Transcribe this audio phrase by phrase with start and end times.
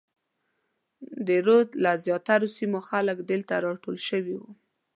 [1.27, 4.51] د رود له زیاترو سیمو خلک دلته راټول شوي وو.